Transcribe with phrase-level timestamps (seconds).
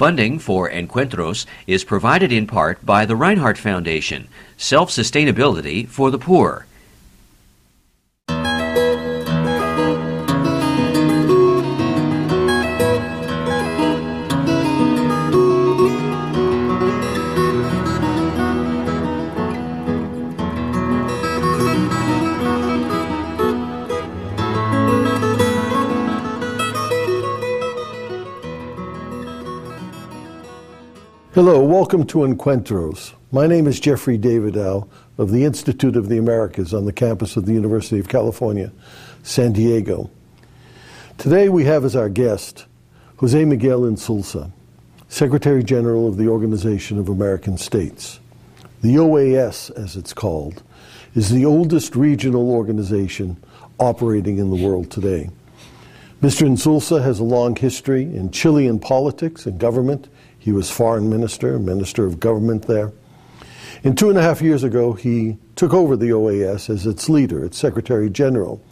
[0.00, 6.18] Funding for Encuentros is provided in part by the Reinhardt Foundation, Self Sustainability for the
[6.18, 6.64] Poor.
[31.42, 33.14] Hello, welcome to Encuentros.
[33.32, 34.86] My name is Jeffrey Davidow
[35.16, 38.70] of the Institute of the Americas on the campus of the University of California,
[39.22, 40.10] San Diego.
[41.16, 42.66] Today we have as our guest
[43.16, 44.52] Jose Miguel Insulza,
[45.08, 48.20] Secretary General of the Organization of American States.
[48.82, 50.62] The OAS, as it's called,
[51.14, 53.42] is the oldest regional organization
[53.78, 55.30] operating in the world today.
[56.20, 56.46] Mr.
[56.46, 60.06] Insulza has a long history in Chilean politics and government
[60.40, 62.92] he was foreign minister, minister of government there.
[63.84, 67.44] And two and a half years ago, he took over the OAS as its leader,
[67.44, 68.62] its secretary general,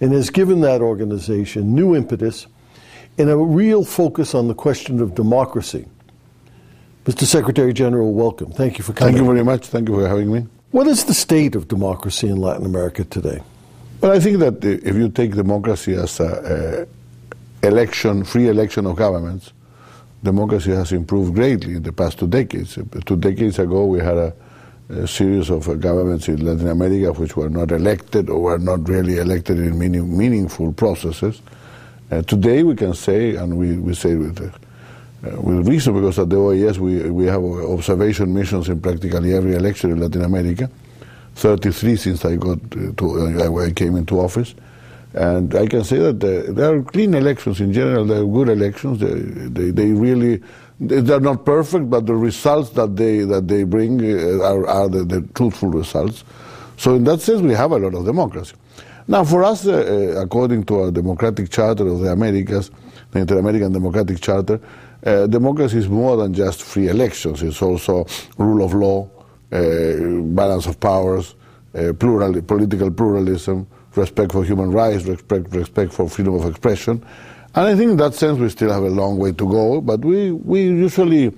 [0.00, 2.46] and has given that organization new impetus
[3.16, 5.86] and a real focus on the question of democracy.
[7.04, 7.24] Mr.
[7.24, 8.52] Secretary General, welcome.
[8.52, 9.14] Thank you for coming.
[9.14, 9.66] Thank you very much.
[9.66, 10.46] Thank you for having me.
[10.70, 13.40] What is the state of democracy in Latin America today?
[14.02, 16.86] Well, I think that if you take democracy as a,
[17.62, 19.52] a election, free election of governments,
[20.22, 22.78] democracy has improved greatly in the past two decades.
[23.06, 24.34] Two decades ago, we had a,
[24.90, 28.88] a series of uh, governments in Latin America which were not elected or were not
[28.88, 31.40] really elected in meaning, meaningful processes.
[32.10, 36.30] Uh, today, we can say, and we, we say with, uh, with reason, because at
[36.30, 40.70] the OAS we, we have observation missions in practically every election in Latin America,
[41.34, 44.54] 33 since I got uh, to, I came into office.
[45.14, 48.04] And I can say that there are clean elections in general.
[48.04, 49.00] They're good elections.
[49.00, 49.14] They,
[49.48, 50.42] they, they really
[50.80, 55.04] they're not perfect, but the results that they that they bring uh, are, are the,
[55.04, 56.24] the, truthful results.
[56.76, 58.54] So in that sense, we have a lot of democracy.
[59.08, 62.70] Now, for us, uh, uh according to our democratic charter of the Americas,
[63.10, 64.60] the Inter-American Democratic Charter,
[65.04, 67.42] uh, democracy is more than just free elections.
[67.42, 69.08] It's also rule of law,
[69.50, 71.34] uh, balance of powers,
[71.98, 73.66] plural, political pluralism,
[73.98, 77.04] respect for human rights, respect, respect for freedom of expression.
[77.54, 80.00] And I think in that sense we still have a long way to go, but
[80.00, 81.32] we, we usually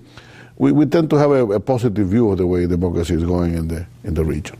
[0.60, 3.54] we, we tend to have a, a positive view of the way democracy is going
[3.54, 4.58] in the, in the region.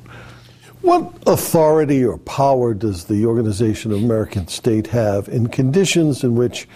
[0.81, 6.67] What authority or power does the Organization of American State have in conditions in which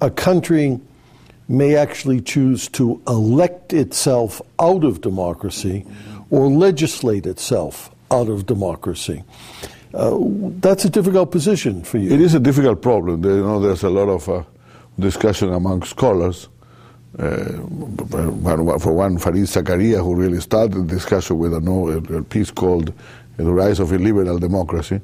[0.00, 0.80] a country
[1.48, 5.84] may actually choose to elect itself out of democracy
[6.30, 9.22] or legislate itself out of democracy?
[9.94, 10.18] Uh,
[10.60, 12.10] that's a difficult position for you.
[12.10, 13.20] It is a difficult problem.
[13.20, 14.42] There, you know, there's a lot of uh,
[14.98, 16.48] discussion among scholars.
[17.18, 17.44] Uh,
[18.78, 22.92] for one, Fareed Zakaria, who really started the discussion with a, a piece called
[23.36, 24.98] The Rise of Illiberal Democracy,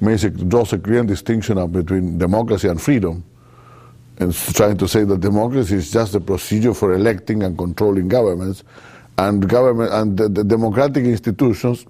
[0.00, 3.24] makes a, draws a clear distinction between democracy and freedom,
[4.18, 8.62] and trying to say that democracy is just a procedure for electing and controlling governments,
[9.16, 11.86] and government and the, the democratic institutions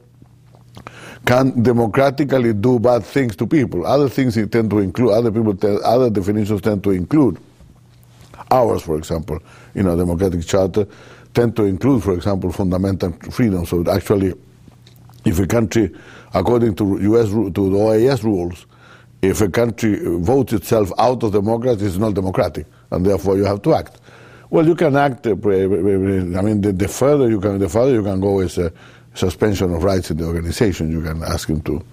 [1.25, 3.87] can democratically do bad things to people.
[3.87, 7.39] Other things tend to include, other people, tend, other definitions tend to include.
[8.51, 9.41] Ours, for example,
[9.75, 10.87] in a democratic charter,
[11.33, 13.71] tend to include, for example, fundamental freedoms.
[13.71, 14.35] So actually,
[15.25, 15.91] if a country,
[16.35, 18.67] according to US to the OAS rules,
[19.23, 23.62] if a country votes itself out of democracy, it's not democratic, and therefore you have
[23.62, 23.99] to act.
[24.51, 25.27] Well, you can act.
[25.27, 28.59] Uh, I mean, the, the, further you can, the further you can go is.
[28.59, 28.69] Uh,
[29.14, 30.91] suspension of rights in the organization.
[30.91, 31.84] You can ask him to,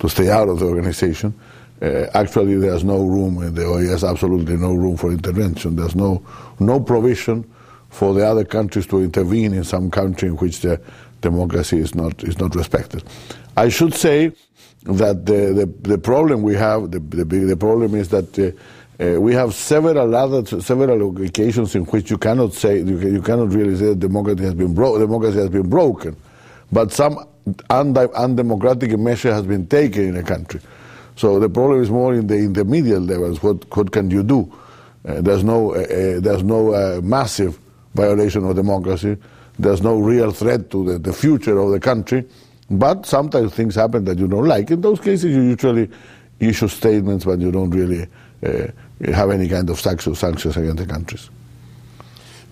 [0.00, 1.34] to stay out of the organization.
[1.80, 5.76] Uh, actually, there's no room in the OAS, absolutely no room for intervention.
[5.76, 6.24] There's no,
[6.60, 7.50] no provision
[7.90, 10.80] for the other countries to intervene in some country in which the
[11.20, 13.04] democracy is not, is not respected.
[13.56, 14.32] I should say
[14.84, 15.52] that the,
[15.82, 18.50] the, the problem we have, the, the, the problem is that uh,
[19.02, 23.52] uh, we have several other several occasions in which you cannot say you, you cannot
[23.52, 26.14] really say that democracy has been bro- democracy has been broken
[26.72, 27.18] but some
[27.70, 30.60] undemocratic measure has been taken in a country.
[31.16, 33.42] So the problem is more in the intermediate levels.
[33.42, 34.52] What, what can you do?
[35.06, 37.58] Uh, there's no, uh, uh, there's no uh, massive
[37.94, 39.16] violation of democracy.
[39.58, 42.24] There's no real threat to the, the, future of the country.
[42.70, 44.70] But sometimes things happen that you don't like.
[44.70, 45.90] In those cases, you usually
[46.40, 48.08] issue statements, but you don't really
[48.44, 48.66] uh,
[49.12, 51.30] have any kind of sanctions against the countries.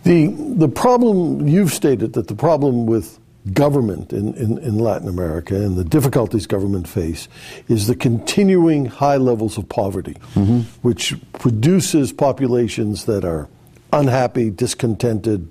[0.04, 3.18] The, the problem, you've stated that the problem with
[3.52, 7.28] government in, in, in, Latin America and the difficulties government face
[7.68, 10.60] is the continuing high levels of poverty, mm-hmm.
[10.82, 13.48] which produces populations that are
[13.92, 15.48] unhappy, discontented,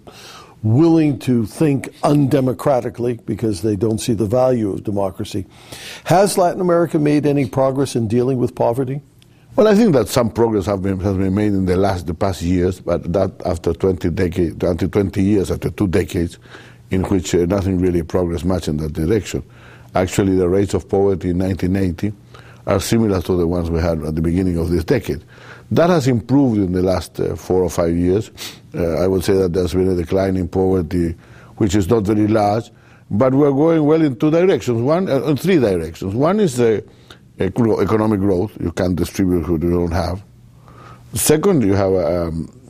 [0.63, 5.45] willing to think undemocratically because they don't see the value of democracy.
[6.05, 9.01] Has Latin America made any progress in dealing with poverty?
[9.55, 12.13] Well, I think that some progress have been, has been made in the last the
[12.13, 16.39] past years, but that after 20 decades, after 20 years, after two decades,
[16.91, 19.43] in which uh, nothing really progressed much in that direction.
[19.95, 22.13] Actually, the rates of poverty in 1980
[22.67, 25.23] are similar to the ones we had at the beginning of this decade.
[25.71, 28.29] That has improved in the last uh, four or five years.
[28.75, 31.15] Uh, I would say that there's been a decline in poverty,
[31.57, 32.69] which is not very large,
[33.09, 34.81] but we're going well in two directions.
[34.81, 36.13] One, uh, three directions.
[36.13, 36.83] One is the
[37.39, 38.51] economic growth.
[38.61, 40.21] You can't distribute what you don't have.
[41.13, 42.60] Second, you have um,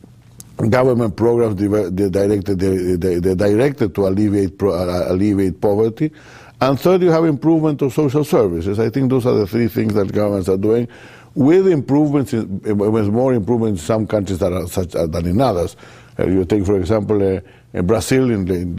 [0.58, 6.12] government programs directed, they're directed to alleviate, uh, alleviate poverty.
[6.60, 8.80] And third, you have improvement of social services.
[8.80, 10.88] I think those are the three things that governments are doing,
[11.34, 15.42] with improvements, in, with more improvements in some countries that are such, uh, than in
[15.42, 15.76] others.
[16.20, 18.76] Uh, you take, for example, uh, Brazil in the, in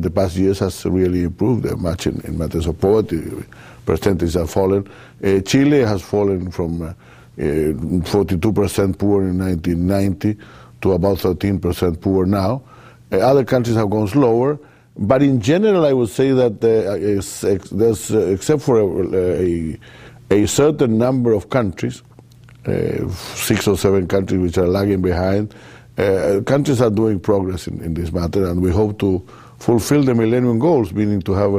[0.00, 3.20] the, past years has really improved uh, much in, in, matters of poverty.
[3.84, 4.88] Percentages have fallen.
[5.22, 6.94] Uh, Chile has fallen from
[7.36, 10.38] 42% poor in 1990
[10.82, 12.62] to about 13% poor now.
[13.12, 14.58] Uh, other countries have gone slower,
[14.96, 19.78] but in general, I would say that uh, there's, uh, except for a, a,
[20.30, 22.02] a, certain number of countries,
[22.66, 25.54] uh, six or seven countries which are lagging behind,
[25.98, 29.26] uh, countries are doing progress in, in, this matter, and we hope to
[29.58, 31.54] fulfill the Millennium Goals, meaning to have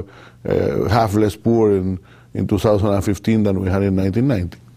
[0.46, 2.00] uh, half less poor in,
[2.34, 4.71] in 2015 than we had in 1990.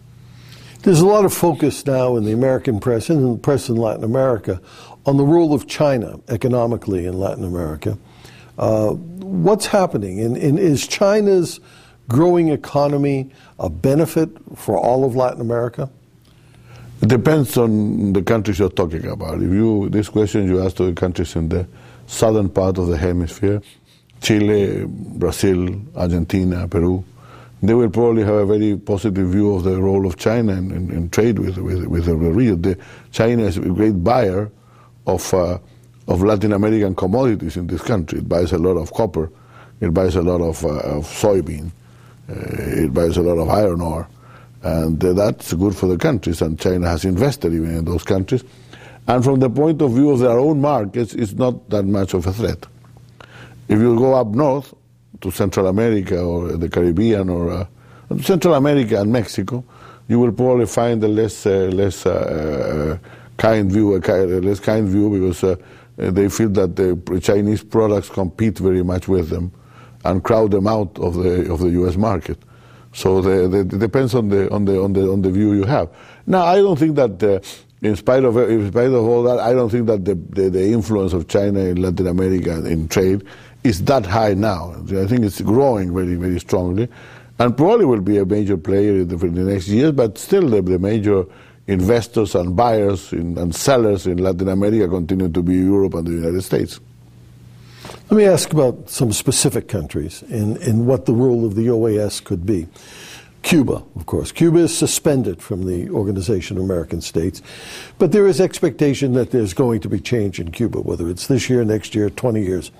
[0.85, 3.77] There's a lot of focus now in the American press and in the press in
[3.77, 4.61] Latin America
[5.07, 7.97] on the role of China economically in Latin America.
[8.59, 10.21] Uh, what's happening?
[10.21, 11.59] And, and is China's
[12.07, 15.89] growing economy a benefit for all of Latin America?
[17.01, 19.37] It depends on the countries you're talking about.
[19.37, 21.67] If you this question you ask to the countries in the
[22.09, 23.63] southern part of the hemisphere,
[24.21, 27.03] Chile, Brazil, Argentina, Peru,
[27.69, 31.39] they will probably have a very positive view of the role of China in, trade
[31.39, 32.63] with, with, with the region.
[32.63, 32.79] The,
[33.13, 34.51] China is a great buyer
[35.07, 35.59] of, uh,
[36.09, 38.19] of Latin American commodities in this country.
[38.19, 39.31] It buys a lot of copper,
[39.81, 41.71] it buys a lot of, uh, of soybean,
[42.29, 42.35] uh,
[42.85, 44.09] it buys a lot of iron ore,
[44.63, 48.43] and that's good for the countries, and China has invested even in those countries.
[49.07, 52.27] And from the point of view of their own markets, it's not that much of
[52.27, 52.67] a threat.
[53.69, 54.75] If you go up north,
[55.21, 57.67] to Central America or the Caribbean or uh,
[58.21, 59.65] Central America and Mexico,
[60.09, 64.01] you will probably find a less uh, less uh, uh kind view, a
[64.41, 65.57] less kind view because uh,
[65.97, 69.51] they feel that the Chinese products compete very much with them
[70.05, 71.97] and crowd them out of the of the U.S.
[71.97, 72.39] market.
[72.93, 75.65] So the, the, it depends on the on the on the on the view you
[75.65, 75.89] have.
[76.27, 77.23] Now, I don't think that.
[77.23, 77.41] Uh,
[77.83, 80.73] in spite of in spite of all that, I don't think that the, the, the
[80.73, 83.23] influence of China in Latin America in trade
[83.65, 84.75] is that high now.
[84.89, 86.89] I think it's growing very, very strongly,
[87.39, 89.93] and probably will be a major player in the, the next years.
[89.93, 91.25] But still, the, the major
[91.67, 96.13] investors and buyers in, and sellers in Latin America continue to be Europe and the
[96.13, 96.79] United States.
[98.11, 102.23] Let me ask about some specific countries and, and what the role of the OAS
[102.23, 102.69] could be.
[103.43, 104.33] Cuba, of course.
[104.33, 107.43] Cuba is suspended from the Organization of American States,
[107.99, 111.51] but there is expectation that there's going to be change in Cuba, whether it's this
[111.51, 112.71] year, next year, 20 years.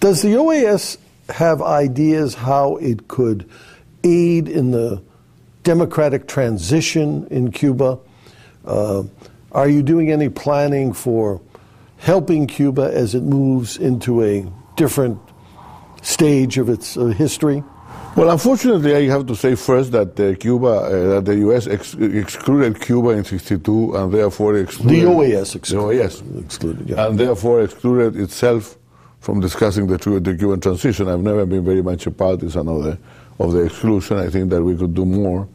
[0.00, 0.98] Does the OAS
[1.30, 3.48] have ideas how it could
[4.04, 5.02] aid in the
[5.62, 7.98] democratic transition in Cuba?
[8.64, 9.04] Uh,
[9.52, 11.40] are you doing any planning for
[11.98, 15.18] helping Cuba as it moves into a different
[16.02, 17.64] stage of its uh, history?
[18.16, 21.66] Well, unfortunately, I have to say first that uh, Cuba, uh, that the U.S.
[21.66, 27.06] Ex- excluded Cuba in '62, and therefore excluded the OAS excluded, the OAS excluded, yeah.
[27.06, 28.78] and therefore excluded itself
[29.26, 31.08] from discussing the, the Cuban transition.
[31.08, 32.96] I've never been very much a partisan of the,
[33.40, 34.18] of the exclusion.
[34.18, 35.48] I think that we could do more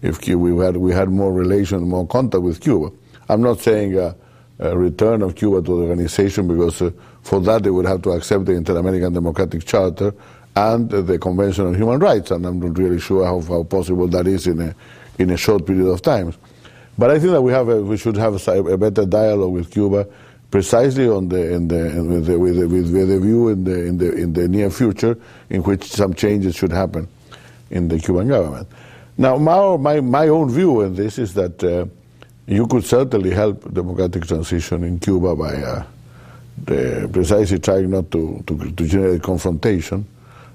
[0.00, 2.90] if we had, we had more relation, more contact with Cuba.
[3.28, 4.16] I'm not saying a,
[4.60, 8.12] a return of Cuba to the organization because uh, for that they would have to
[8.12, 10.14] accept the Inter-American Democratic Charter
[10.56, 14.08] and uh, the Convention on Human Rights, and I'm not really sure how, how possible
[14.08, 14.74] that is in a,
[15.18, 16.32] in a short period of time.
[16.96, 19.70] But I think that we, have a, we should have a, a better dialogue with
[19.70, 20.06] Cuba
[20.50, 23.98] precisely on the, in the, with, the, with, the, with the view in the, in,
[23.98, 25.16] the, in the near future
[25.50, 27.06] in which some changes should happen
[27.70, 28.68] in the Cuban government.
[29.16, 31.86] Now, my, my, my own view in this is that uh,
[32.46, 35.84] you could certainly help democratic transition in Cuba by uh,
[36.64, 40.06] the, precisely trying not to, to, to, generate confrontation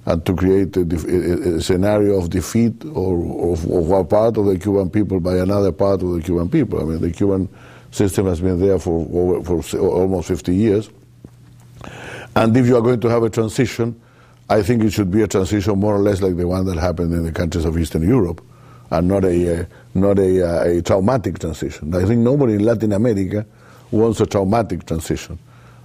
[0.06, 4.46] and to create a, a, a scenario of defeat or of, of, a part of
[4.46, 6.82] the Cuban people by another part of the Cuban people.
[6.82, 7.48] I mean, the Cuban
[7.94, 10.90] system has been there for, over, for almost 50 years.
[12.36, 14.00] And if you are going to have a transition,
[14.50, 17.14] I think it should be a transition more or less like the one that happened
[17.14, 18.44] in the countries of Eastern Europe,
[18.90, 21.94] and not a, uh, not a, uh, a traumatic transition.
[21.94, 23.46] I think nobody in Latin America
[23.92, 25.38] wants a traumatic transition.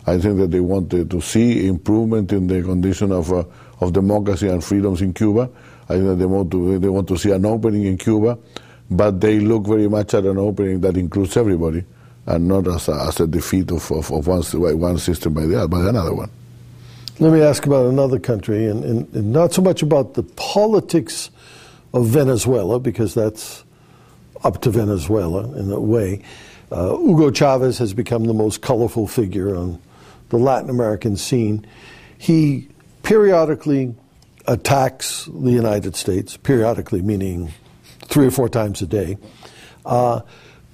[0.07, 3.45] I think that they want to, see improvement in the condition of, uh,
[3.81, 5.50] of democracy and freedoms in Cuba.
[5.91, 8.38] I think that they want, to, they want to see an opening in Cuba,
[8.91, 11.85] but they look very much at an opening that includes everybody
[12.29, 14.43] and not as a, as a defeat of, of, of one,
[14.79, 16.31] one system by, the, other, by another one.
[17.19, 21.31] Let me ask about another country, and, and, and, not so much about the politics
[21.95, 23.65] of Venezuela, because that's
[24.45, 26.23] up to Venezuela in a way.
[26.71, 29.81] Uh, Hugo Chavez has become the most colorful figure on
[30.29, 31.67] the Latin American scene.
[32.19, 32.69] He
[33.03, 33.95] periodically
[34.47, 37.55] attacks the United States, periodically meaning
[38.05, 39.17] three or four times a day.
[39.87, 40.21] Uh,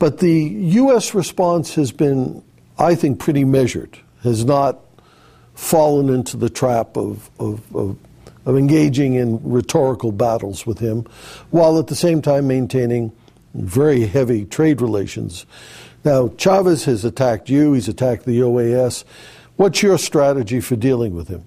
[0.04, 0.38] but the
[0.84, 1.14] U.S.
[1.14, 2.44] response has been,
[2.78, 4.80] I think, pretty measured, has not
[5.54, 7.96] fallen into the trap of, of, of,
[8.44, 11.06] of engaging in rhetorical battles with him,
[11.52, 13.12] while at the same time maintaining
[13.54, 15.46] very heavy trade relations.
[16.04, 19.04] Now, Chavez has attacked you, he's attacked the OAS.
[19.56, 21.46] What's your strategy for dealing with him?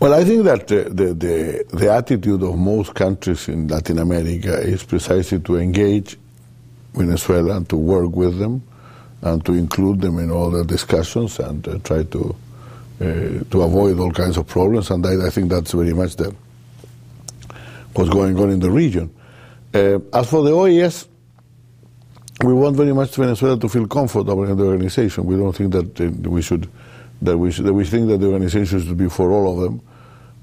[0.00, 4.60] Well, I think that the, the, the, the, attitude of most countries in Latin America
[4.60, 6.18] is precisely to engage
[6.94, 8.62] Venezuela and to work with them
[9.22, 12.34] and to include them in all the discussions and uh, try to
[13.00, 16.32] uh, to avoid all kinds of problems, and I, I, think that's very much the,
[17.94, 19.12] what's going on in the region.
[19.74, 21.08] Uh, as for the OAS,
[22.44, 25.24] we want very much Venezuela to feel comfortable in the organization.
[25.24, 26.68] We don't think that uh, we should
[27.22, 29.80] that we should, that we think that the organization should be for all of them,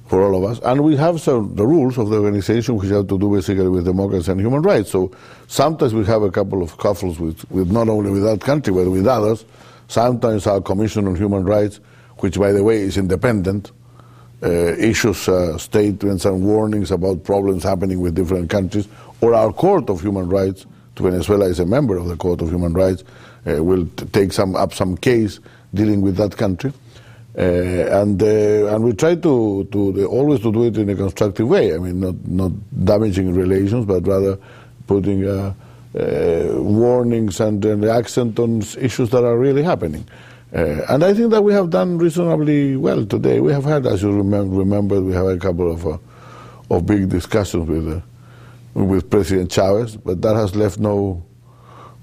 [0.09, 0.59] for all of us.
[0.65, 3.85] And we have some the rules of the organization which have to do basically with
[3.85, 4.89] democracy and human rights.
[4.91, 5.11] So
[5.47, 8.89] sometimes we have a couple of scuffles with, with not only with that country but
[8.89, 9.45] with others.
[9.87, 11.79] Sometimes our Commission on Human Rights
[12.17, 13.71] which, by the way, is independent,
[14.43, 18.87] uh, issues uh, statements and warnings about problems happening with different countries,
[19.21, 20.65] or our Court of Human Rights,
[20.97, 23.05] Venezuela is a member of the Court of Human Rights,
[23.47, 25.39] uh, will take some up some case
[25.73, 26.73] dealing with that country.
[27.39, 31.47] Uh, and uh, and we try to to always to do it in a constructive
[31.47, 31.73] way.
[31.73, 32.51] I mean, not not
[32.83, 34.37] damaging relations, but rather
[34.87, 35.53] putting uh,
[36.55, 40.05] warnings and, and accent on issues that are really happening.
[40.53, 43.39] Uh, and I think that we have done reasonably well today.
[43.39, 45.97] We have had, as you remember, remember we have a couple of, uh,
[46.71, 48.01] of big discussions with, uh,
[48.73, 51.23] with President Chavez, but that has left no,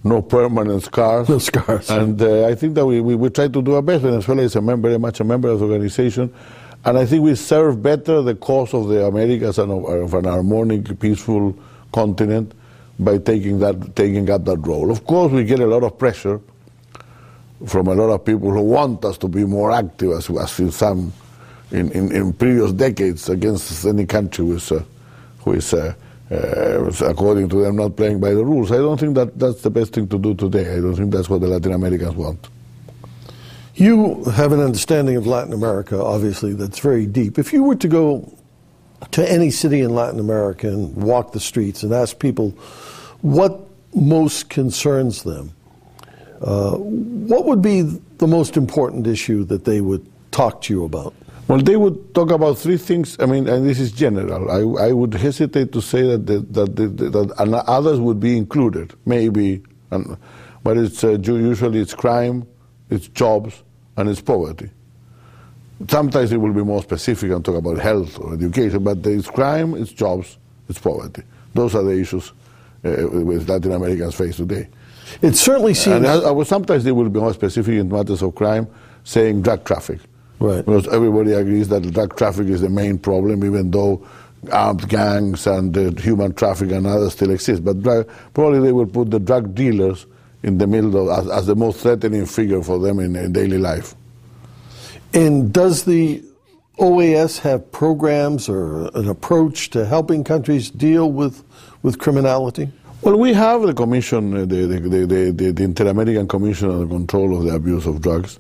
[0.07, 1.29] no permanent scars.
[1.29, 1.91] No scars.
[1.91, 4.03] And uh, I think that we, we, we, try to do our best.
[4.03, 6.33] Venezuela is a member, very much a member of the organization.
[6.85, 10.25] And I think we serve better the cause of the Americas and of, of an
[10.25, 11.57] harmonic, peaceful
[11.93, 12.53] continent
[12.99, 14.91] by taking, that, taking up that role.
[14.91, 16.41] Of course, we get a lot of pressure
[17.67, 20.71] from a lot of people who want us to be more active, as, as in
[20.71, 21.13] some
[21.73, 24.85] in, in, in previous decades, against any country who is, uh,
[25.41, 25.95] who is uh,
[26.31, 28.73] uh, according to them, not playing by the rules.
[28.73, 30.73] I don't think that that's the best thing to do today.
[30.73, 32.49] I don't think that's what the Latin Americans want.
[33.77, 37.39] You have an understanding of Latin America, obviously, that's very deep.
[37.39, 38.37] If you were to go
[39.11, 42.51] to any city in Latin America and walk the streets and ask people
[43.21, 43.61] what
[43.95, 45.53] most concerns them,
[46.41, 51.15] uh, what would be the most important issue that they would talk to you about?
[51.49, 53.17] Well, they would talk about three things.
[53.21, 54.51] I mean, and this is general.
[54.51, 58.95] I, I would hesitate to say that the, that, the, that others would be included,
[59.05, 59.63] maybe,
[59.93, 60.17] and,
[60.65, 62.47] but it's uh, usually it's crime,
[62.91, 63.63] it's jobs,
[63.97, 64.71] and it's poverty.
[65.89, 69.75] Sometimes it will be more specific and talk about health or education, but it's crime,
[69.75, 70.39] it's jobs,
[70.69, 71.23] it's poverty.
[71.55, 72.33] Those are the issues
[72.85, 74.69] uh, with Latin Americans face today.
[75.23, 75.97] It certainly seems.
[75.97, 78.67] And I, I sometimes they will be more specific in matters of crime,
[79.05, 80.01] saying drug traffic.
[80.39, 80.65] Right.
[80.65, 84.07] Because everybody agrees that drug traffic is the main problem, even though
[84.53, 87.65] armed gangs and uh, human traffic and others still exist.
[87.65, 90.07] But drug, probably they will put the drug dealers
[90.43, 93.59] in the middle of, as, as the most threatening figure for them in, in daily
[93.59, 93.95] life.
[95.15, 96.23] And does the
[96.79, 101.43] OAS have programs or an approach to helping countries deal with,
[101.83, 102.71] with criminality?
[103.03, 107.37] Well, we have the commission, uh, the, the, the, the, Inter-American Commission on the Control
[107.37, 108.39] of the Abuse of Drugs,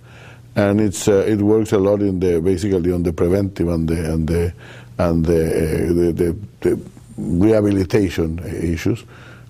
[0.56, 4.12] and it's uh, it works a lot in the basically on the preventive and the
[4.12, 4.52] and the
[4.98, 6.80] and the, uh, the, the, the,
[7.18, 9.04] rehabilitation issues.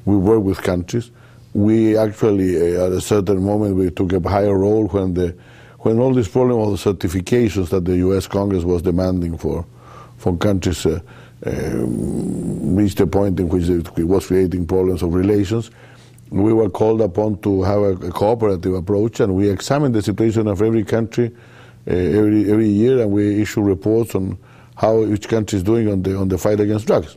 [0.04, 1.10] We work with countries.
[1.52, 5.34] We actually, uh, at a certain moment, we took a higher role when the
[5.80, 8.26] when all this problem of the certifications that the U.S.
[8.26, 9.64] Congress was demanding for
[10.16, 11.00] for countries uh,
[11.44, 15.70] um, reached a point in which it was creating problems of relations.
[16.30, 20.49] We were called upon to have a, a cooperative approach, and we examined the situation
[20.49, 21.33] of every country
[21.88, 24.37] uh, every every year, and we issue reports on
[24.76, 27.16] how each country is doing on the on the fight against drugs.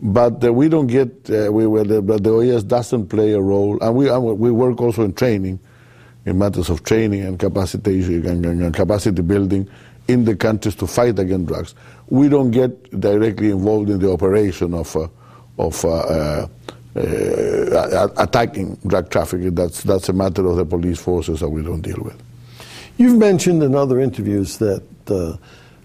[0.00, 3.40] But uh, we don't get uh, we well, the, but the OAS doesn't play a
[3.40, 5.60] role, and we we work also in training,
[6.24, 9.68] in matters of training and capacity and, and capacity building
[10.08, 11.74] in the countries to fight against drugs.
[12.08, 14.96] We don't get directly involved in the operation of
[15.58, 15.84] of
[16.96, 19.54] uh, uh, uh, attacking drug trafficking.
[19.54, 22.20] That's that's a matter of the police forces that we don't deal with.
[22.96, 24.82] You've mentioned in other interviews that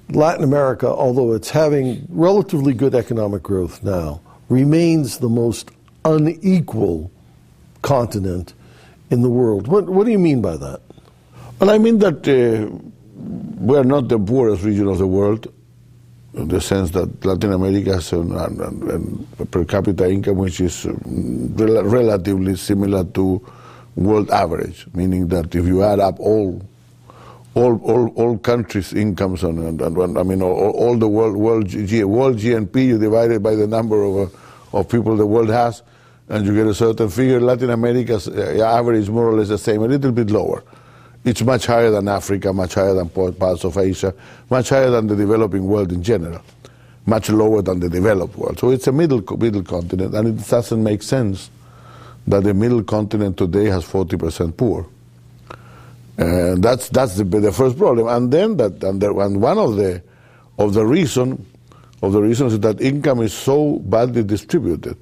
[0.10, 5.72] Latin America, although it's having relatively good economic growth now, remains the most
[6.03, 7.12] unequal
[7.82, 8.53] continent
[9.10, 9.68] in the world.
[9.68, 10.82] What, what do you mean by that?
[11.60, 12.74] Well, I mean that uh,
[13.60, 15.51] we're not the poorest region of the world,
[16.34, 21.84] in the sense that Latin America has a per capita income which is um, rel-
[21.84, 23.46] relatively similar to
[23.96, 26.62] world average, meaning that if you add up all
[27.54, 31.68] all, all, all countries' incomes and, and, and I mean all, all, the world world,
[31.68, 34.34] G, world GNP you divide it by the number of,
[34.74, 35.84] uh, of people the world has,
[36.30, 37.42] and you get a certain figure.
[37.42, 40.64] Latin America's uh, average is more or less the same, a little bit lower.
[41.24, 44.13] It's much higher than Africa, much higher than parts of Asia,
[44.50, 46.42] much higher than the developing world in general,
[47.06, 48.58] much lower than the developed world.
[48.60, 51.51] So it's a middle middle continent, and it doesn't make sense
[52.28, 54.88] that the middle continent today has 40% poor.
[56.18, 59.75] Uh, that's that's the, the, first problem, and then that and, the, and one of
[59.75, 60.01] the
[60.58, 61.46] of the reason
[62.01, 64.98] of the reasons is that income is so badly distributed.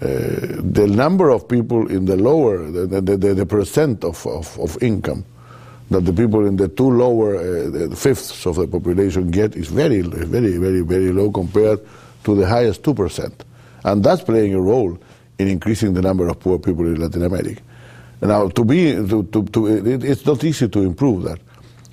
[0.00, 4.58] Uh, the number of people in the lower the, the, the, the percent of, of,
[4.58, 5.24] of, income
[5.90, 10.00] that the people in the two lower uh, fifths of the population get is very
[10.00, 11.80] very very very low compared
[12.24, 13.44] to the highest two percent,
[13.84, 14.98] and that's playing a role
[15.38, 17.60] in increasing the number of poor people in Latin America.
[18.20, 21.40] Now, to be, to, to, to it, it's not easy to improve that.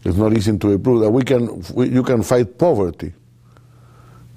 [0.05, 1.09] It's not easy to improve that.
[1.09, 3.11] We can, we, you can fight poverty,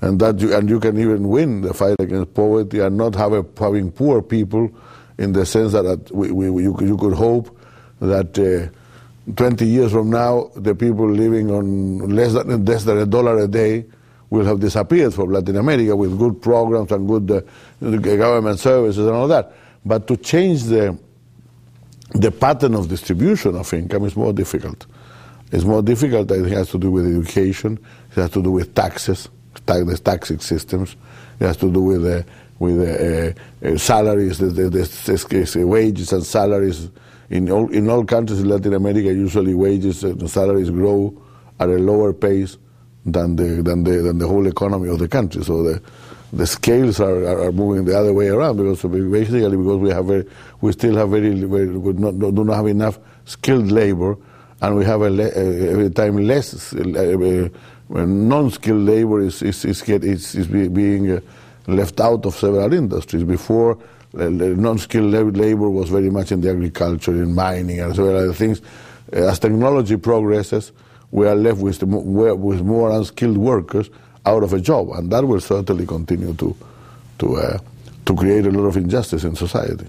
[0.01, 3.35] and that you, and you can even win the fight against poverty and not have
[3.35, 4.71] a, having poor people,
[5.19, 7.55] in the sense that, that we, we, you, you could hope
[8.01, 8.39] that.
[8.39, 8.75] Uh,
[9.37, 13.49] 20 years from now, the people living on less than, less than a dollar a
[13.49, 13.85] day
[14.31, 19.15] will have disappeared from Latin America with good programs and good uh, government services and
[19.15, 19.53] all that.
[19.85, 20.99] But to change the
[22.15, 24.87] the pattern of distribution of income is more difficult.
[25.51, 26.31] It's more difficult.
[26.31, 27.79] It has to do with education.
[28.11, 29.29] It has to do with taxes,
[29.67, 30.97] the taxing systems.
[31.41, 32.23] It has to do with uh,
[32.59, 36.89] with uh, uh, salaries, the, the, the, wages and salaries.
[37.33, 41.15] In all in all countries in Latin America, usually wages and salaries grow
[41.59, 42.59] at a lower pace
[43.07, 45.43] than the than the than the whole economy of the country.
[45.43, 45.83] So the
[46.35, 50.07] the scales are, are, are, moving the other way around because basically because we have
[50.07, 50.27] very,
[50.61, 54.17] we still have very, very not, do not have enough skilled labor,
[54.61, 57.49] and we have a, every time less uh,
[57.89, 61.21] non-skilled labor is is is, get, is, is being uh,
[61.67, 63.25] left out of several industries.
[63.25, 63.77] Before, uh,
[64.15, 68.61] non-skilled labor was very much in the agriculture, in mining, and several other things.
[69.13, 70.73] As technology progresses,
[71.11, 73.91] we are left with, with more unskilled workers
[74.25, 76.57] out of a job, and that will certainly continue to
[77.19, 77.59] to uh,
[78.07, 79.87] to create a lot of injustice in society.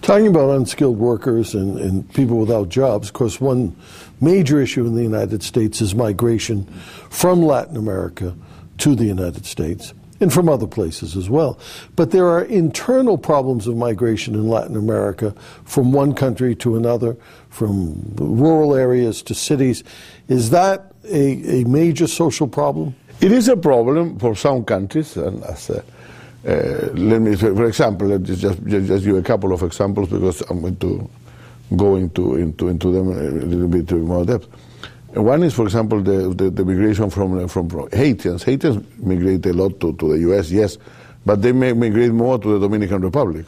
[0.00, 3.76] Talking about unskilled workers and, and people without jobs, of course, one
[4.20, 6.64] major issue in the United States is migration
[7.10, 8.34] from Latin America
[8.78, 11.58] to the United States and from other places as well.
[11.96, 17.16] But there are internal problems of migration in Latin America from one country to another,
[17.50, 19.84] from rural areas to cities.
[20.28, 22.94] Is that a, a major social problem?
[23.20, 25.82] It is a problem for some countries, and as uh,
[26.46, 30.08] uh, let me, for example, let me just, just, just give a couple of examples
[30.08, 31.10] because I'm going to
[31.76, 34.48] go into into into them a little bit more depth.
[35.14, 38.42] One is, for example, the, the, the migration from, from, from Haitians.
[38.42, 40.76] Haitians migrate a lot to, to the U.S., yes,
[41.24, 43.46] but they may migrate more to the Dominican Republic.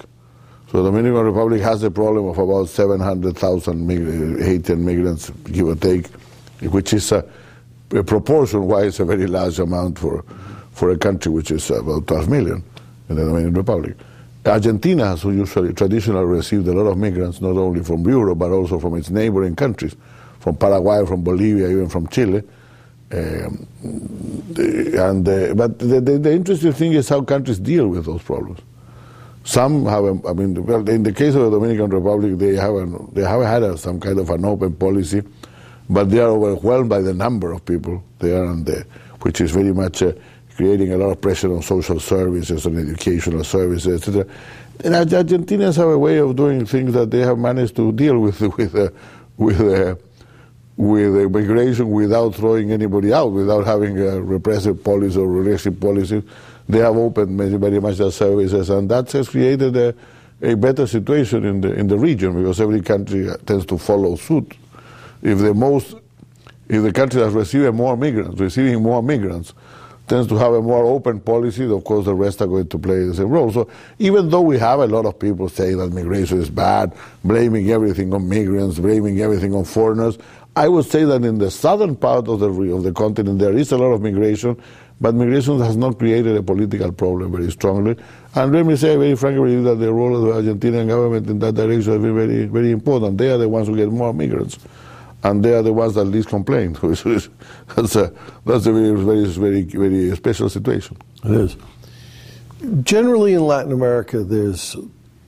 [0.70, 5.76] So the Dominican Republic has a problem of about 700,000 mig- Haitian migrants, give or
[5.76, 6.06] take,
[6.62, 7.24] which is a
[7.90, 10.24] proportion-wise a very large amount for,
[10.72, 12.64] for a country which is about 12 million
[13.10, 13.96] in the Dominican Republic.
[14.46, 18.78] Argentina has usually traditionally received a lot of migrants, not only from Europe, but also
[18.78, 19.94] from its neighboring countries,
[20.40, 22.42] from Paraguay, from Bolivia, even from Chile.
[23.12, 23.66] Um,
[24.54, 28.60] and uh, but the, the, the, interesting thing is how countries deal with those problems.
[29.44, 32.74] Some have, a, I mean, well, in the case of the Dominican Republic, they have
[33.14, 35.22] they have had a, some kind of an open policy
[35.90, 38.86] but they are overwhelmed by the number of people there and there,
[39.22, 40.12] which is very much uh,
[40.54, 44.24] creating a lot of pressure on social services, on educational services, etc.
[44.84, 48.40] And Argentinians have a way of doing things that they have managed to deal with
[48.56, 48.90] with uh,
[49.36, 49.60] with
[50.80, 56.22] uh, with immigration without throwing anybody out, without having a repressive policy or repressive policy.
[56.68, 59.94] They have opened very much their services, and that has created a,
[60.42, 64.56] a better situation in the in the region because every country tends to follow suit.
[65.22, 65.96] If the most,
[66.68, 69.52] if the country that's receiving more migrants, receiving more migrants,
[70.10, 73.04] tends to have a more open policy, of course the rest are going to play
[73.04, 73.52] the same role.
[73.52, 77.70] So even though we have a lot of people saying that migration is bad, blaming
[77.70, 80.18] everything on migrants, blaming everything on foreigners,
[80.56, 83.72] I would say that in the southern part of the of the continent there is
[83.72, 84.60] a lot of migration,
[85.00, 87.96] but migration has not created a political problem very strongly.
[88.34, 91.54] And let me say very frankly that the role of the Argentinian government in that
[91.54, 93.18] direction has been very very important.
[93.18, 94.58] They are the ones who get more migrants
[95.22, 96.72] and they are the ones that least complain.
[96.82, 98.12] that's a
[98.46, 100.96] that's a very very very very special situation.
[101.24, 101.56] It is.
[102.82, 104.76] Generally, in Latin America, there's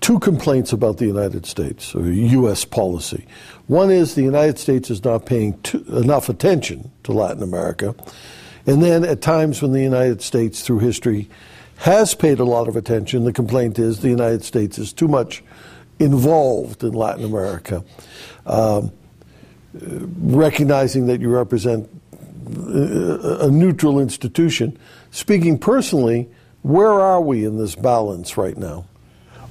[0.03, 2.65] two complaints about the United States or U.S.
[2.67, 3.27] policy.
[3.69, 7.95] One is the United States is not paying too, enough attention to Latin America,
[8.67, 11.31] and then at times when the United States, through history,
[11.79, 15.43] has paid a lot of attention, the complaint is the United States is too much
[15.99, 17.83] involved in Latin America.
[18.45, 18.93] Um,
[19.75, 21.88] recognizing that you represent
[22.47, 24.79] a neutral institution.
[25.11, 26.29] Speaking personally,
[26.62, 28.85] where are we in this balance right now?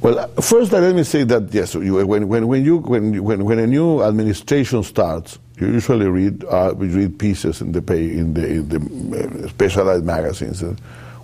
[0.02, 3.60] Well, first, let me say that yes, you, when, when, when, you, when, when, when
[3.60, 8.34] a new administration starts, you usually read uh, we read pieces in the pay, in
[8.34, 10.64] the, in the uh, specialized magazines.
[10.64, 10.76] Uh,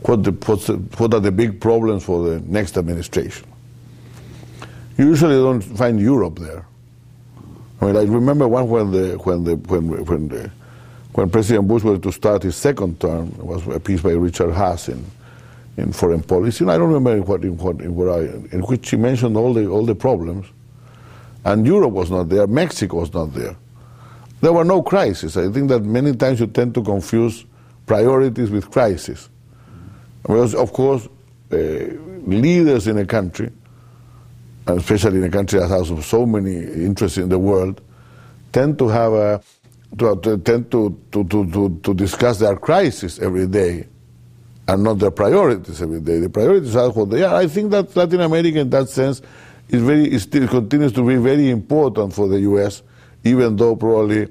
[0.04, 3.48] what, the, the, what are the big problems for the next administration?
[4.98, 6.63] You usually don't find Europe there.
[7.82, 10.52] I mean, I remember one when the when the when when the,
[11.13, 13.28] when President Bush was to start his second term.
[13.40, 15.04] It was a piece by Richard Haass in,
[15.78, 16.63] in foreign policy.
[16.63, 19.54] And I don't remember in what in what in, I, in which he mentioned all
[19.54, 20.48] the all the problems.
[21.46, 22.46] And Europe was not there.
[22.48, 23.56] Mexico was not there.
[24.42, 25.38] There were no crises.
[25.38, 27.46] I think that many times you tend to confuse
[27.86, 29.30] priorities with crises.
[30.24, 31.08] Because, of course,
[31.54, 31.58] uh,
[32.26, 33.50] leaders in a country
[34.68, 37.82] and especially in a country that has so many interests in the world,
[38.52, 39.42] tend to have a
[39.98, 43.88] to, to tend to, to, to, to discuss their crisis every day
[44.67, 46.19] and not their priorities every day.
[46.19, 47.36] The priorities are what they are.
[47.36, 49.21] I think that Latin America, in that sense,
[49.69, 52.84] is very is still continues to be very important for the U.S.,
[53.23, 54.27] even though probably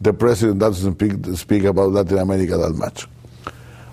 [0.00, 3.06] the president doesn't speak, speak about Latin America that much.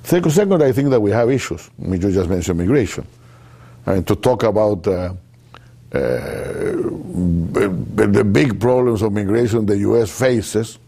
[0.04, 1.70] Second, second, I think that we have issues.
[1.82, 3.08] I mean, you just mentioned migration.
[3.86, 5.14] I mean, to talk about uh,
[5.94, 6.00] uh,
[7.94, 10.12] the big problems of migration the U.S.
[10.12, 10.80] faces,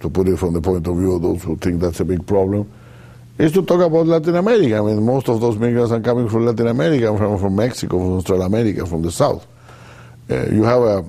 [0.00, 2.26] to put it from the point of view of those who think that's a big
[2.26, 2.70] problem,
[3.38, 4.76] is to talk about Latin America.
[4.76, 8.20] I mean, most of those migrants are coming from Latin America, from, from Mexico, from
[8.20, 9.46] Central America, from the south.
[10.30, 11.04] Uh, you have a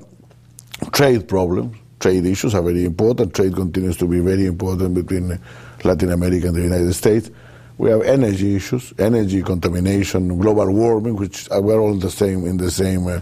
[0.92, 1.78] trade problem.
[2.00, 3.34] Trade issues are very important.
[3.34, 5.38] Trade continues to be very important between
[5.84, 7.30] Latin America and the United States.
[7.78, 12.56] We have energy issues, energy contamination, global warming, which we're all in the same in
[12.56, 13.20] the same uh,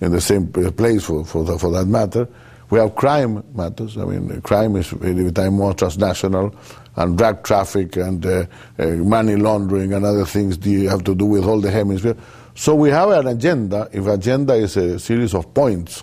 [0.00, 2.28] in the same place for, for, the, for that matter.
[2.68, 3.96] We have crime matters.
[3.96, 6.54] I mean, crime is every time more transnational,
[6.96, 8.46] and drug traffic and uh,
[8.78, 12.16] uh, money laundering and other things do you have to do with all the hemisphere.
[12.54, 13.88] So we have an agenda.
[13.92, 16.02] If agenda is a series of points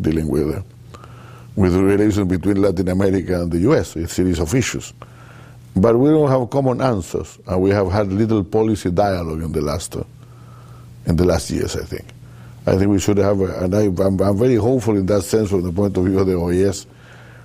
[0.00, 0.62] dealing with uh,
[1.54, 4.92] with the relation between Latin America and the U.S., a series of issues.
[5.76, 9.60] But we don't have common answers, and we have had little policy dialogue in the
[9.60, 10.02] last uh,
[11.06, 12.04] in the last years, I think.
[12.66, 15.62] I think we should have, a, and I, am very hopeful in that sense from
[15.62, 16.86] the point of view of the OAS.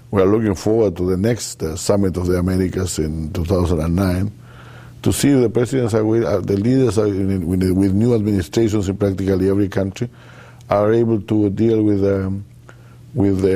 [0.09, 4.31] We are looking forward to the next uh, summit of the Americas in 2009
[5.03, 8.87] to see if the presidents are, uh, the leaders are in, with, with, new administrations
[8.87, 10.09] in practically every country
[10.69, 12.45] are able to deal with um,
[13.13, 13.47] with uh,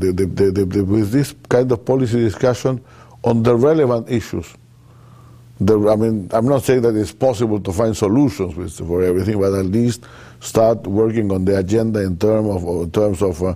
[0.00, 2.82] the, the, the, with this kind of policy discussion
[3.24, 4.54] on the relevant issues.
[5.60, 9.64] I mean, I'm not saying that it's possible to find solutions for everything, but at
[9.66, 10.04] least
[10.40, 13.54] start working on the agenda in, term of, in terms of uh,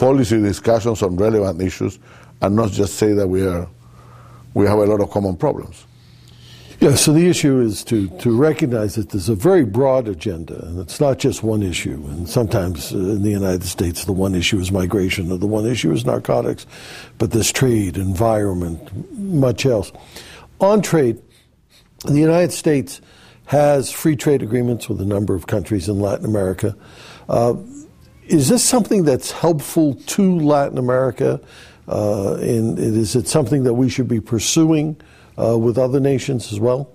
[0.00, 1.98] policy discussions on relevant issues
[2.40, 3.68] and not just say that we, are,
[4.54, 5.86] we have a lot of common problems.
[6.80, 10.80] Yeah, so the issue is to, to recognize that there's a very broad agenda, and
[10.80, 12.02] it's not just one issue.
[12.08, 15.66] And sometimes uh, in the United States, the one issue is migration, or the one
[15.66, 16.66] issue is narcotics,
[17.18, 18.80] but there's trade, environment,
[19.18, 19.92] much else.
[20.58, 21.20] On trade,
[22.06, 23.02] the United States
[23.44, 26.74] has free trade agreements with a number of countries in Latin America.
[27.28, 27.54] Uh,
[28.26, 31.40] is this something that's helpful to Latin America?
[31.88, 34.96] Uh, and is it something that we should be pursuing
[35.36, 36.90] uh, with other nations as well?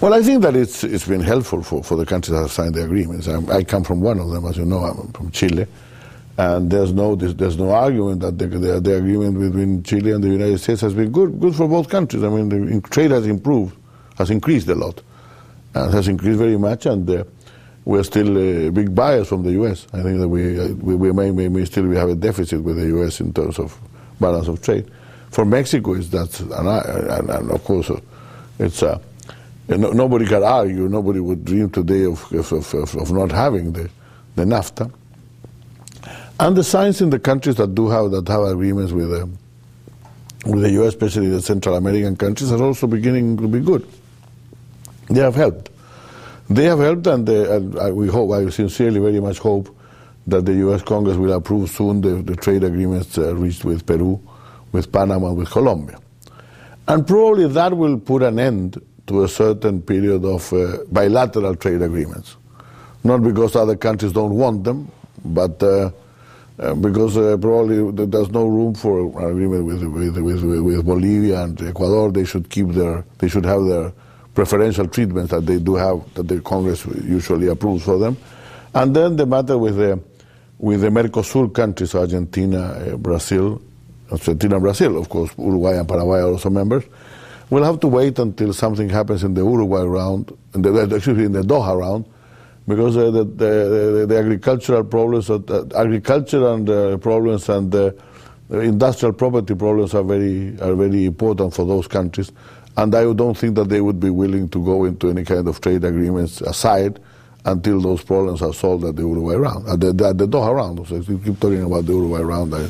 [0.00, 2.74] Well, I think that it's, it's been helpful for, for the countries that have signed
[2.74, 3.26] the agreements.
[3.26, 5.66] I, I come from one of them, as you know, I'm from Chile.
[6.36, 10.28] And there's no, there's no argument that the, the, the, agreement between Chile and the
[10.28, 12.22] United States has been good, good for both countries.
[12.22, 13.76] I mean, the trade has improved,
[14.16, 15.02] has increased a lot,
[15.74, 17.24] and has increased very much, and uh,
[17.88, 19.86] we're still uh, big buyers from the U.S.
[19.94, 22.76] I think that we, uh, we, we may, may, may, still have a deficit with
[22.76, 23.18] the U.S.
[23.18, 23.80] in terms of
[24.20, 24.90] balance of trade.
[25.30, 27.98] For Mexico, it's that, and, and, of course, uh,
[28.58, 28.98] it's uh,
[29.68, 33.88] no, nobody can argue, nobody would dream today of, of, of, of not having the,
[34.36, 34.92] the NAFTA.
[36.38, 39.30] And the signs in the countries that do have that have agreements with the,
[40.44, 43.88] with the U.S., especially the Central American countries, are also beginning to be good.
[45.08, 45.67] They have helped.
[46.50, 49.74] They have helped, and, they, and I, we hope, I sincerely very much hope
[50.26, 50.82] that the U.S.
[50.82, 54.20] Congress will approve soon the, the trade agreements uh, reached with Peru,
[54.72, 55.98] with Panama, with Colombia.
[56.86, 61.82] And probably that will put an end to a certain period of uh, bilateral trade
[61.82, 62.36] agreements.
[63.04, 64.90] Not because other countries don't want them,
[65.24, 65.90] but uh,
[66.58, 71.42] uh, because uh, probably there's no room for an agreement with, with, with, with, Bolivia
[71.44, 72.10] and Ecuador.
[72.10, 73.92] They should keep their, they should have their
[74.38, 78.16] preferential treatment that they do have, that the Congress usually approves for them.
[78.72, 79.98] And then the matter with the,
[80.58, 83.60] with the Mercosur countries, Argentina, uh, Brazil,
[84.12, 86.84] Argentina Brazil, of course, Uruguay and Paraguay are also members.
[87.50, 91.24] We'll have to wait until something happens in the Uruguay round, in the, excuse me,
[91.24, 92.04] in the Doha round,
[92.68, 95.40] because uh, the, the, the, agricultural problems, uh,
[95.74, 97.74] agriculture and problems and
[98.50, 102.30] industrial property problems are very are very important for those countries,
[102.78, 105.60] and I don't think that they would be willing to go into any kind of
[105.60, 107.00] trade agreements aside
[107.44, 110.86] until those problems are solved at the Uruguay round, at the, at the Doha round.
[110.86, 112.54] So you keep talking about the Uruguay round.
[112.54, 112.68] I,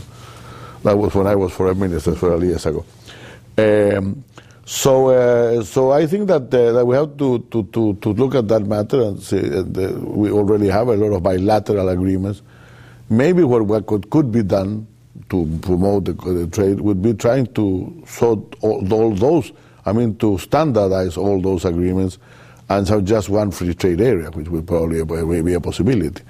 [0.85, 2.85] that was when I was foreign minister several years ago.
[3.59, 4.25] Um,
[4.64, 8.35] so, uh, so I think that, uh, that we have to, to, to, to, look
[8.35, 12.40] at that matter and say uh, we already have a lot of bilateral agreements.
[13.11, 14.87] Maybe what, what could, could be done
[15.31, 19.53] to promote the, the, trade would be trying to sort all, all, those,
[19.88, 22.18] I mean, to standardize all those agreements
[22.68, 26.22] and have just one free trade area, which would probably be a possibility.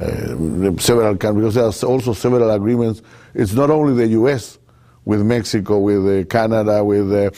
[0.00, 3.00] Uh, several countries, because there's also several agreements.
[3.34, 4.58] It's not only the U.S.
[5.04, 7.30] with Mexico, with uh, Canada, with uh,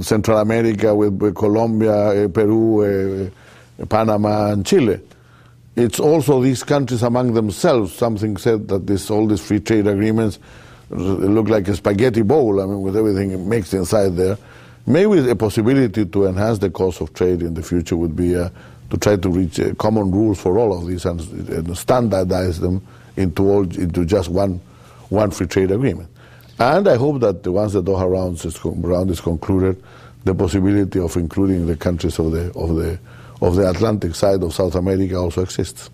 [0.00, 3.30] Central America with, with Colombia, uh, Peru,
[3.80, 5.00] uh, Panama, and Chile.
[5.76, 7.92] It's also these countries among themselves.
[7.94, 10.38] Something said that this, all these free trade agreements
[10.90, 14.36] look like a spaghetti bowl, I mean, with everything mixed inside there.
[14.86, 18.50] Maybe a possibility to enhance the cost of trade in the future would be uh,
[18.90, 22.86] to try to reach uh, common rules for all of these and, and standardize them
[23.16, 24.60] into, all, into just one,
[25.08, 26.08] one free trade agreement.
[26.58, 29.82] And I hope that once the Doha round is, round is concluded,
[30.24, 32.98] the possibility of including the countries of the, of, the,
[33.40, 35.90] of the Atlantic side of South America also exists.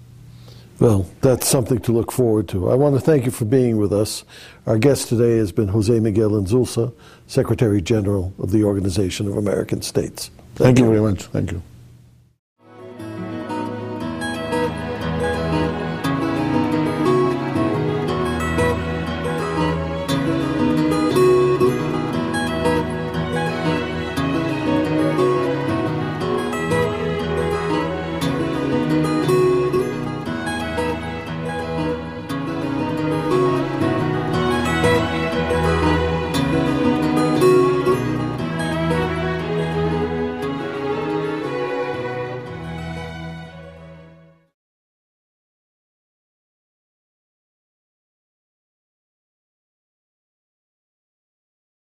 [0.81, 2.71] Well, that's something to look forward to.
[2.71, 4.25] I want to thank you for being with us.
[4.67, 6.93] Our guest today has been Jose Miguel Insulza,
[7.27, 10.31] Secretary General of the Organization of American States.
[10.55, 11.25] Thank, thank you very much.
[11.25, 11.63] Thank you.